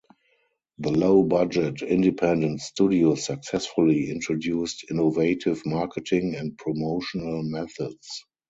[0.79, 8.23] The low-budget independent studio successfully introduced innovative marketing and promotional methods.